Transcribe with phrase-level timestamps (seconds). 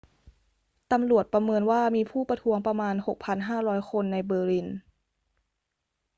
[0.91, 2.95] ตำรวจประเมินว่ามีผู้ประท้วงประมาณ
[3.41, 4.67] 6,500 คนในเบอร์ลิน